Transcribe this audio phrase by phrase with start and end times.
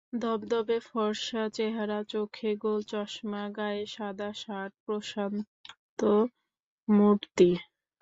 [0.21, 5.99] ধবধবে ফরসা চেহারা, চোখে গোল চশমা, গায়ে সাদা শার্ট প্রশান্ত
[6.87, 7.49] মূর্তি।